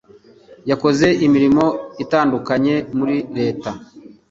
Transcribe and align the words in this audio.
Yakoze 0.69 1.07
imirimo 1.25 1.65
itandukanye 2.03 2.75
muri 2.97 3.17
Leta 3.37 3.71